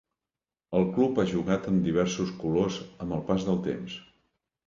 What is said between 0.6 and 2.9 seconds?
El club ha jugat amb diversos colors